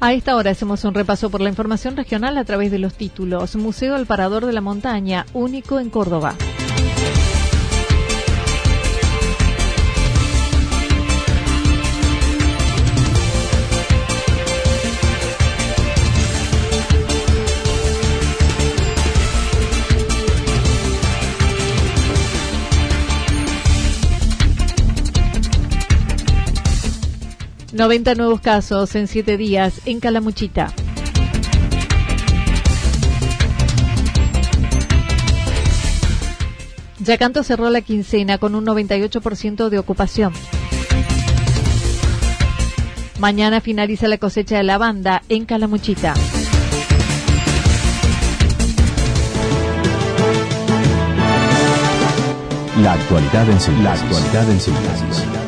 [0.00, 3.56] A esta hora hacemos un repaso por la información regional a través de los títulos.
[3.56, 6.36] Museo El Parador de la Montaña, único en Córdoba.
[27.78, 30.74] 90 nuevos casos en 7 días en Calamuchita.
[36.98, 40.32] Yacanto cerró la quincena con un 98% de ocupación.
[43.20, 46.14] Mañana finaliza la cosecha de lavanda en Calamuchita.
[52.82, 53.84] La actualidad en síntesis.
[53.84, 55.47] La actualidad en síntesis.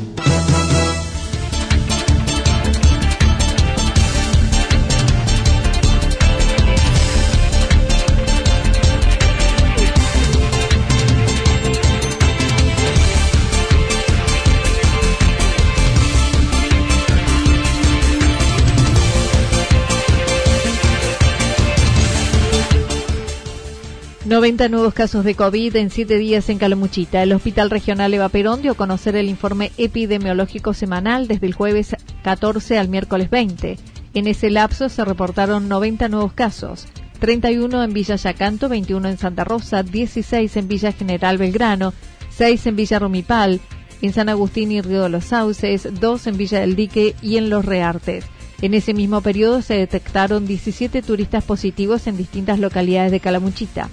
[24.51, 27.23] 90 nuevos casos de COVID en 7 días en Calamuchita.
[27.23, 31.95] El Hospital Regional Eva Perón dio a conocer el informe epidemiológico semanal desde el jueves
[32.23, 33.77] 14 al miércoles 20.
[34.13, 36.87] En ese lapso se reportaron 90 nuevos casos,
[37.21, 41.93] 31 en Villa Yacanto, 21 en Santa Rosa, 16 en Villa General Belgrano,
[42.31, 43.61] 6 en Villa Rumipal,
[44.01, 47.49] en San Agustín y Río de los Sauces, 2 en Villa del Dique y en
[47.49, 48.25] Los Reartes.
[48.61, 53.89] En ese mismo periodo se detectaron 17 turistas positivos en distintas localidades de Calamuchita.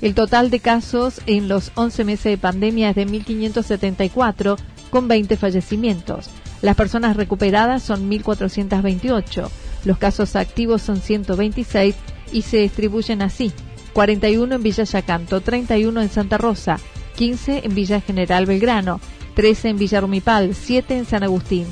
[0.00, 4.56] El total de casos en los 11 meses de pandemia es de 1.574,
[4.88, 6.30] con 20 fallecimientos.
[6.62, 9.48] Las personas recuperadas son 1.428.
[9.84, 11.94] Los casos activos son 126
[12.32, 13.52] y se distribuyen así.
[13.92, 16.78] 41 en Villa Yacanto, 31 en Santa Rosa,
[17.16, 19.00] 15 en Villa General Belgrano,
[19.34, 21.66] 13 en Villa Rumipal, 7 en San Agustín,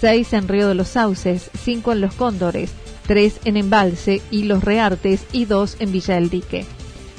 [0.00, 2.72] 6 en Río de los Sauces, 5 en Los Cóndores,
[3.06, 6.64] 3 en Embalse y Los Reartes y 2 en Villa del Dique.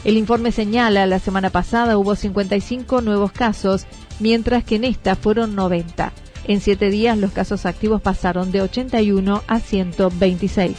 [0.05, 3.87] El informe señala, la semana pasada hubo 55 nuevos casos,
[4.19, 6.13] mientras que en esta fueron 90.
[6.47, 10.77] En siete días los casos activos pasaron de 81 a 126.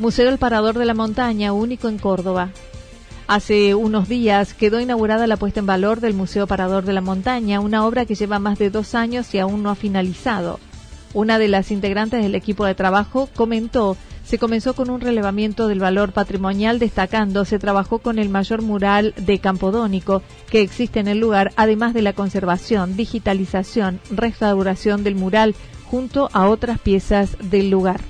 [0.00, 2.50] Museo El Parador de la Montaña, único en Córdoba.
[3.28, 7.60] Hace unos días quedó inaugurada la puesta en valor del Museo Parador de la Montaña,
[7.60, 10.58] una obra que lleva más de dos años y aún no ha finalizado.
[11.14, 13.96] Una de las integrantes del equipo de trabajo comentó
[14.28, 19.14] se comenzó con un relevamiento del valor patrimonial destacando se trabajó con el mayor mural
[19.16, 25.54] de Campodónico que existe en el lugar, además de la conservación, digitalización, restauración del mural
[25.86, 28.02] junto a otras piezas del lugar.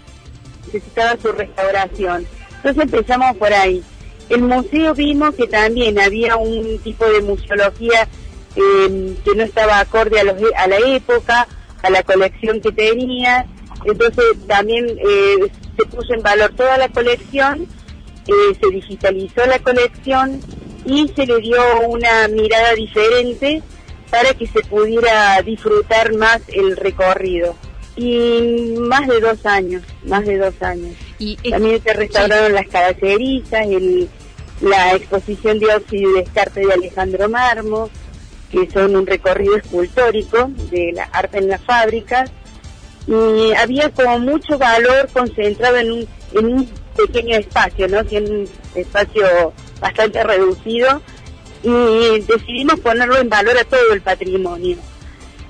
[0.66, 2.26] Necesitaba su restauración.
[2.56, 3.80] Entonces empezamos por ahí.
[4.28, 8.08] El museo vimos que también había un tipo de museología
[8.56, 10.22] eh, que no estaba acorde a,
[10.64, 11.46] a la época,
[11.82, 13.46] a la colección que tenía.
[13.84, 17.66] Entonces también eh, se puso en valor toda la colección,
[18.26, 20.40] eh, se digitalizó la colección
[20.84, 23.62] y se le dio una mirada diferente
[24.10, 27.54] para que se pudiera disfrutar más el recorrido.
[27.96, 30.94] Y más de dos años, más de dos años.
[31.18, 34.08] Y También se restauraron las caballerizas, el,
[34.60, 37.90] la exposición de óxido y descarte de Alejandro Marmo,
[38.50, 42.30] que son un recorrido escultórico de la arte en las fábricas
[43.06, 48.04] y había como mucho valor concentrado en un, en un pequeño espacio, ¿no?
[48.04, 51.00] Tiene un espacio bastante reducido
[51.62, 54.76] y decidimos ponerlo en valor a todo el patrimonio.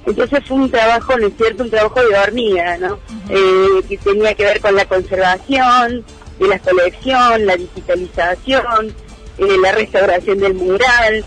[0.07, 1.65] Entonces fue un trabajo, ¿no es cierto?
[1.65, 2.99] Un trabajo de hormiga, ¿no?
[3.29, 6.05] Eh, que tenía que ver con la conservación
[6.39, 8.95] de la colección, la digitalización,
[9.39, 11.25] eh, la restauración del mural,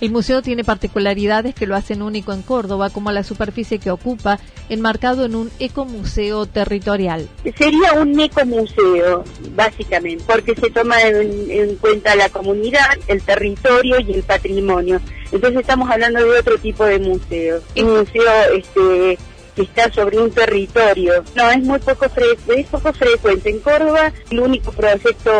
[0.00, 4.38] el museo tiene particularidades que lo hacen único en Córdoba, como la superficie que ocupa,
[4.68, 7.28] enmarcado en un ecomuseo territorial.
[7.56, 14.22] Sería un ecomuseo, básicamente, porque se toma en, cuenta la comunidad, el territorio y el
[14.22, 15.00] patrimonio.
[15.32, 17.60] Entonces estamos hablando de otro tipo de museo.
[17.76, 19.18] Un museo este,
[19.54, 21.24] que está sobre un territorio.
[21.34, 22.06] No, es muy poco,
[22.54, 23.48] es poco frecuente.
[23.48, 25.30] En Córdoba, el único proyecto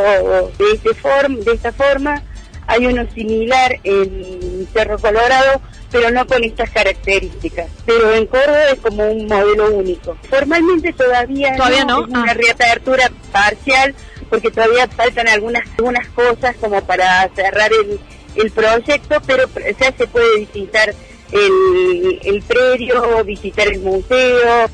[0.58, 2.22] de, este form de esta forma
[2.66, 5.60] hay uno similar en Cerro Colorado,
[5.90, 7.70] pero no con estas características.
[7.84, 10.16] Pero en Córdoba es como un modelo único.
[10.28, 12.34] Formalmente todavía, no, es una ah.
[12.34, 13.94] reapertura parcial,
[14.28, 18.00] porque todavía faltan algunas, algunas cosas como para cerrar el,
[18.34, 19.48] el proyecto, pero
[19.80, 20.94] ya se puede visitar
[21.32, 24.68] el, el predio, visitar el museo,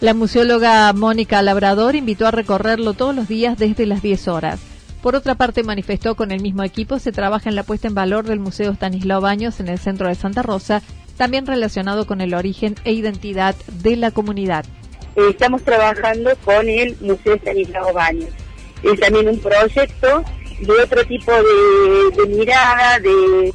[0.00, 4.60] la museóloga Mónica Labrador invitó a recorrerlo todos los días desde las 10 horas.
[5.02, 8.24] Por otra parte, manifestó con el mismo equipo se trabaja en la puesta en valor
[8.24, 10.82] del Museo Stanislao Baños en el centro de Santa Rosa,
[11.16, 14.64] también relacionado con el origen e identidad de la comunidad.
[15.30, 18.30] Estamos trabajando con el Museo Stanislao Baños.
[18.82, 20.24] Es también un proyecto
[20.60, 23.52] de otro tipo de, mirada, de,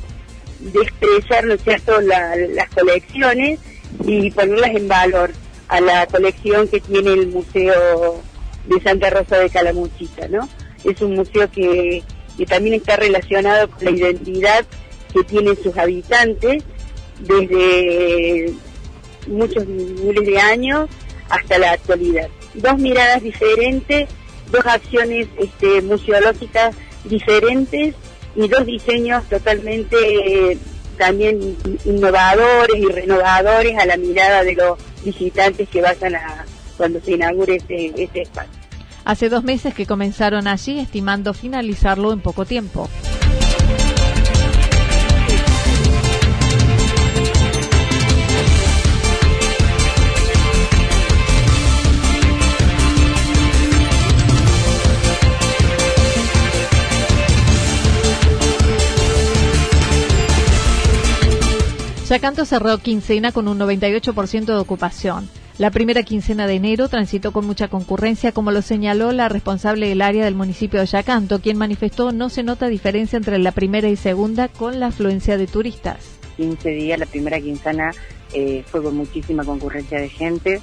[0.74, 3.60] expresar, ¿no cierto?, las colecciones
[4.06, 5.32] y ponerlas en valor
[5.68, 8.22] a la colección que tiene el Museo
[8.68, 10.48] de Santa Rosa de Calamuchita, ¿no?
[10.84, 12.04] Es un museo que,
[12.48, 14.66] también está relacionado con la identidad
[15.14, 16.64] que tienen sus habitantes
[17.20, 18.52] desde
[19.28, 20.90] muchos miles de años
[21.30, 22.30] hasta la actualidad.
[22.56, 24.10] Dos miradas diferentes,
[24.52, 27.94] dos acciones este, museológicas diferentes
[28.36, 30.58] y dos diseños totalmente eh,
[30.98, 31.56] también
[31.86, 36.46] innovadores y renovadores a la mirada de los visitantes que vayan a
[36.78, 38.61] cuando se inaugure este, este espacio.
[39.04, 42.90] Hace dos meses que comenzaron allí, estimando finalizarlo en poco tiempo.
[62.12, 65.30] Yacanto cerró quincena con un 98% de ocupación.
[65.62, 70.02] La primera quincena de enero transitó con mucha concurrencia, como lo señaló la responsable del
[70.02, 73.96] área del municipio de Yacanto, quien manifestó no se nota diferencia entre la primera y
[73.96, 76.18] segunda con la afluencia de turistas.
[76.38, 77.92] 15 días, la primera quincena
[78.34, 80.62] eh, fue con muchísima concurrencia de gente.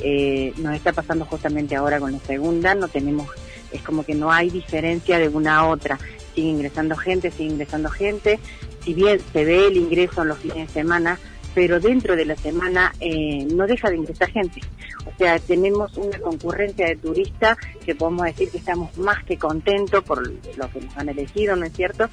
[0.00, 3.28] Eh, nos está pasando justamente ahora con la segunda, no tenemos,
[3.70, 5.96] es como que no hay diferencia de una a otra.
[6.34, 8.40] Sigue ingresando gente, sigue ingresando gente.
[8.84, 11.20] Si bien se ve el ingreso en los fines de semana,
[11.54, 14.60] pero dentro de la semana eh, no deja de ingresar gente.
[15.06, 20.04] O sea, tenemos una concurrencia de turistas que podemos decir que estamos más que contentos
[20.04, 22.08] por lo que nos han elegido, ¿no es cierto?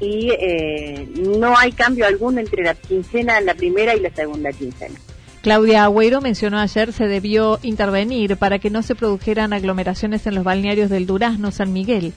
[0.00, 4.98] Y eh, no hay cambio alguno entre la quincena, la primera y la segunda quincena.
[5.42, 10.44] Claudia Agüero mencionó ayer se debió intervenir para que no se produjeran aglomeraciones en los
[10.44, 12.14] balnearios del Durazno, San Miguel.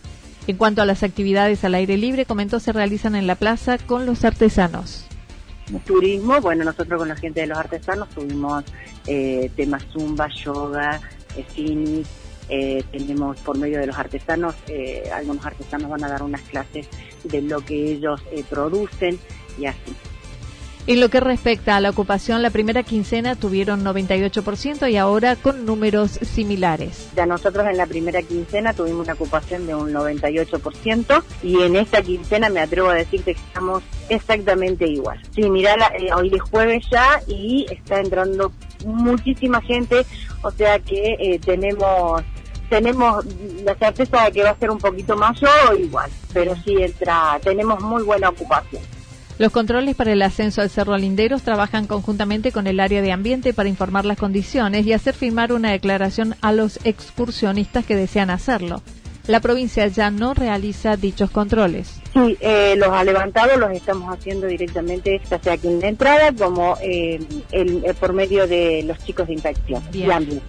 [0.47, 4.05] En cuanto a las actividades al aire libre, comentó se realizan en la plaza con
[4.05, 5.07] los artesanos
[5.85, 8.63] turismo, bueno, nosotros con la gente de los artesanos tuvimos
[9.05, 11.01] eh, temas zumba, yoga,
[11.53, 12.03] cine,
[12.49, 16.87] eh, tenemos por medio de los artesanos, eh, algunos artesanos van a dar unas clases
[17.23, 19.19] de lo que ellos producen
[19.59, 19.93] y así.
[20.87, 25.65] En lo que respecta a la ocupación, la primera quincena tuvieron 98% y ahora con
[25.65, 27.09] números similares.
[27.13, 32.01] Ya nosotros en la primera quincena tuvimos una ocupación de un 98% y en esta
[32.01, 35.21] quincena me atrevo a decir que estamos exactamente igual.
[35.35, 38.53] Sí, mirá, eh, hoy es jueves ya y está entrando
[38.85, 40.05] muchísima gente,
[40.41, 42.23] o sea que eh, tenemos
[42.69, 43.25] tenemos
[43.63, 47.39] la certeza de que va a ser un poquito más o igual, pero sí entra,
[47.43, 48.96] tenemos muy buena ocupación.
[49.39, 53.53] Los controles para el ascenso al Cerro Linderos trabajan conjuntamente con el área de ambiente
[53.53, 58.81] para informar las condiciones y hacer firmar una declaración a los excursionistas que desean hacerlo.
[59.27, 61.99] La provincia ya no realiza dichos controles.
[62.13, 66.31] Sí, eh, los ha levantado, los estamos haciendo directamente, ya sea aquí en la entrada
[66.33, 67.19] como eh,
[67.51, 69.83] el, eh, por medio de los chicos de inspección.
[69.91, 70.41] Bien.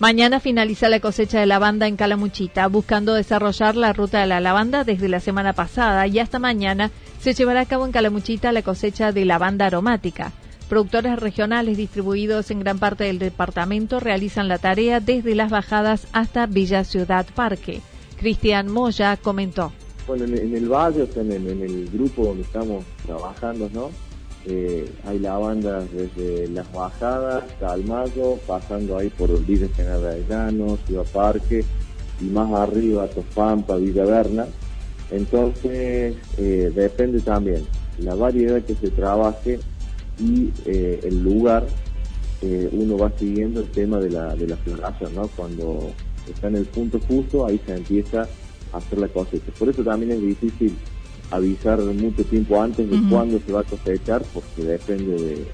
[0.00, 4.84] Mañana finaliza la cosecha de lavanda en Calamuchita, buscando desarrollar la ruta de la lavanda
[4.84, 9.10] desde la semana pasada y hasta mañana se llevará a cabo en Calamuchita la cosecha
[9.10, 10.32] de lavanda aromática.
[10.68, 16.46] Productores regionales distribuidos en gran parte del departamento realizan la tarea desde las bajadas hasta
[16.46, 17.80] Villa Ciudad Parque.
[18.20, 19.72] Cristian Moya comentó.
[20.06, 23.90] Bueno, en, el valle, en el, grupo donde estamos trabajando, ¿no?
[24.50, 31.04] Eh, hay lavandas desde las bajadas, Calmayo, pasando ahí por Villa General de Llano, Ciudad
[31.12, 31.66] Parque
[32.18, 34.46] y más arriba Tofampa, Villa Berna.
[35.10, 37.66] Entonces eh, depende también
[37.98, 39.60] la variedad que se trabaje
[40.18, 41.66] y eh, el lugar.
[42.72, 45.28] uno va siguiendo el tema de la, de la floración, ¿no?
[45.36, 45.92] Cuando
[46.26, 48.26] está en el punto justo, ahí se empieza
[48.72, 49.52] a hacer la cosecha.
[49.58, 50.74] Por eso también es difícil
[51.30, 55.46] avisar mucho tiempo antes de cuándo se va a cosechar, porque depende de,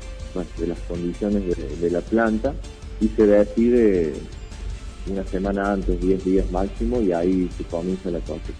[0.58, 1.42] de las condiciones
[1.80, 2.54] de, la planta
[3.00, 4.14] y se decide
[5.06, 8.52] una semana antes, 10 días máximo, y ahí se comienza la cosecha.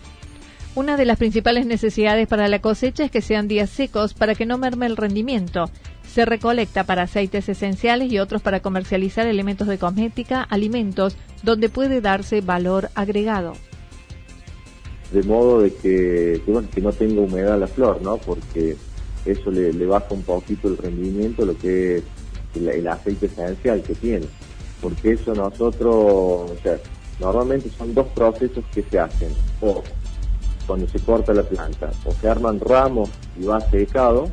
[0.74, 4.44] Una de las principales necesidades para la cosecha es que sean días secos para que
[4.44, 5.70] no merme el rendimiento.
[6.02, 12.00] Se recolecta para aceites esenciales y otros para comercializar elementos de cosmética, alimentos, donde puede
[12.00, 13.54] darse valor agregado
[15.12, 18.16] de modo de que, que, no tenga humedad la flor, ¿no?
[18.18, 18.76] Porque
[19.24, 22.04] eso le, baja un poquito el rendimiento, lo que es
[22.54, 24.26] el, aceite esencial que tiene.
[24.80, 26.78] Porque eso nosotros, o sea,
[27.20, 29.30] normalmente son dos procesos que se hacen,
[29.60, 29.82] o
[30.66, 34.28] cuando se corta la planta, o se arman ramos y va secado,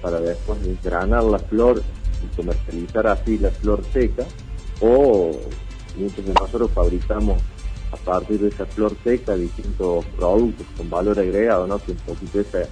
[0.00, 1.82] para después desgranar la flor
[2.24, 4.24] y comercializar así la flor seca,
[4.80, 5.32] o
[5.96, 7.42] muchos de nosotros fabricamos
[8.10, 11.78] partir de esa flor seca distintos productos con valor agregado, ¿no?
[11.78, 12.62] Que un poquito esa,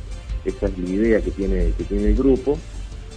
[0.44, 2.58] esa es la idea que tiene, que tiene el grupo,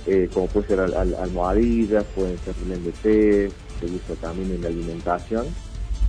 [0.06, 4.68] eh, como puede ser al, almohadillas, pueden ser de té, se usa también en la
[4.68, 5.48] alimentación.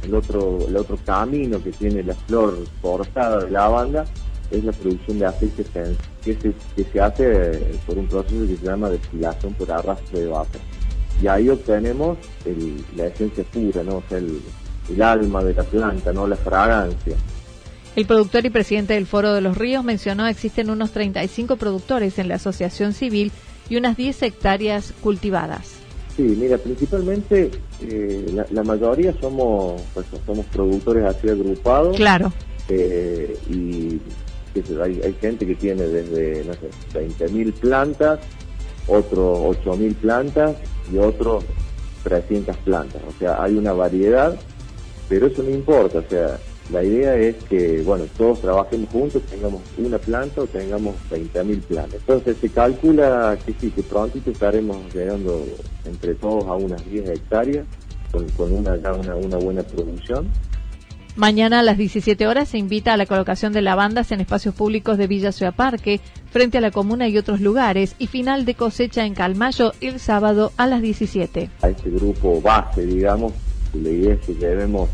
[0.02, 4.04] El otro, el otro camino que tiene la flor cortada de lavanda
[4.50, 5.64] es la producción de aceite
[6.23, 10.21] que se, que se hace eh, por un proceso que se llama destilación por arrastre
[10.21, 10.61] de vapor.
[11.23, 12.19] Y ahí obtenemos
[12.97, 13.99] la esencia pura, ¿no?
[13.99, 14.40] O sea, el,
[14.91, 17.17] el alma de la planta, no la fragancia.
[17.95, 22.29] El productor y presidente del Foro de los Ríos mencionó existen unos 35 productores en
[22.29, 23.33] la asociación civil
[23.69, 25.75] y unas 10 hectáreas cultivadas.
[26.17, 27.51] Sí, mira, principalmente
[27.83, 31.97] eh, la, mayoría somos pues, somos productores así agrupados.
[31.97, 32.33] Claro.
[32.69, 34.01] Eh, y
[34.83, 38.21] hay, hay, gente que tiene desde, no sé, 20.000 plantas,
[38.87, 40.57] otros 8.000 plantas
[40.93, 41.45] y otros
[42.05, 43.01] 300 plantas.
[43.09, 44.39] O sea, hay una variedad
[45.12, 46.38] pero eso no importa, o sea,
[46.73, 52.00] la idea es que, bueno, todos trabajemos juntos, tengamos una planta o tengamos 20.000 plantas.
[52.00, 55.45] Entonces se calcula que sí, que prontito estaremos llegando
[55.85, 57.66] entre todos a unas 10 hectáreas
[58.11, 60.28] con, una, una, buena producción.
[61.14, 64.97] Mañana a las 17 horas se invita a la colocación de lavandas en espacios públicos
[64.97, 66.00] de Villa Ciudad Parque,
[66.31, 70.52] frente a la comuna y otros lugares, y final de cosecha en Calmayo el sábado
[70.57, 71.50] a las 17.
[71.61, 73.35] A este grupo base, digamos,
[73.75, 74.88] la idea es que llevemos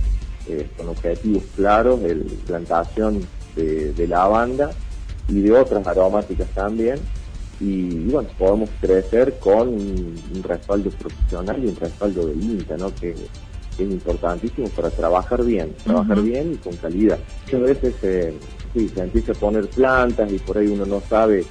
[0.48, 3.20] eh, con objetivos claros el plantación
[3.54, 4.70] de, lavanda
[5.28, 6.98] y de otras aromáticas también.
[7.60, 12.94] Y, bueno, podemos crecer con un, respaldo profesional y un respaldo del INTA, ¿no?
[12.94, 13.14] Que,
[13.78, 17.16] es importantísimo para trabajar bien, trabajar bien y con calidad.
[17.44, 18.34] Muchas veces eh,
[18.74, 21.44] sí, se empieza a poner plantas y por ahí uno no sabe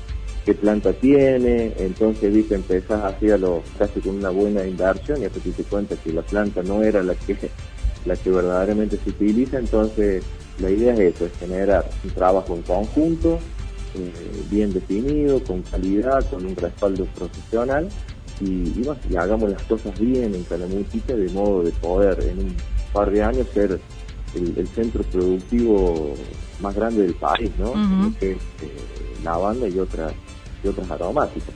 [0.47, 5.21] qué planta tiene, entonces dice empezás así a lo casi con una buena inversión y
[5.21, 7.49] después te cuenta que la planta no era la que
[8.07, 10.23] la que verdaderamente se utiliza, entonces
[10.59, 13.39] la idea es eso, es generar un trabajo en conjunto,
[13.95, 14.11] eh,
[14.49, 17.89] bien definido, con calidad, con un respaldo profesional
[18.41, 18.87] y,
[19.17, 22.55] hagamos las cosas bien en Calamuchita de modo de poder en un
[22.93, 23.79] par de años ser
[24.35, 26.13] el, centro productivo
[26.59, 27.73] más grande del país, ¿no?
[28.19, 28.71] que es eh,
[29.23, 30.13] la banda y otras
[30.63, 31.55] y otras aromáticas.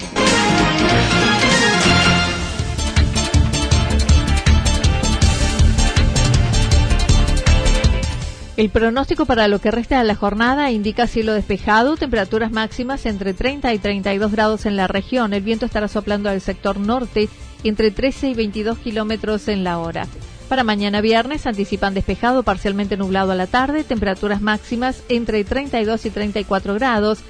[8.61, 13.33] El pronóstico para lo que resta de la jornada indica cielo despejado, temperaturas máximas entre
[13.33, 15.33] 30 y 32 grados en la región.
[15.33, 17.27] El viento estará soplando al sector norte
[17.63, 20.05] entre 13 y 22 kilómetros en la hora.
[20.47, 26.11] Para mañana viernes anticipan despejado, parcialmente nublado a la tarde, temperaturas máximas entre 32 y
[26.11, 27.21] 34 grados,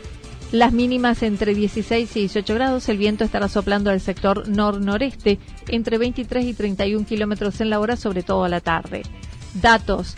[0.51, 5.97] las mínimas entre 16 y 18 grados, el viento estará soplando del sector nor-noreste entre
[5.97, 9.03] 23 y 31 kilómetros en la hora, sobre todo a la tarde.
[9.53, 10.17] Datos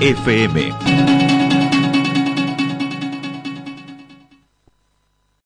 [0.00, 1.29] FM.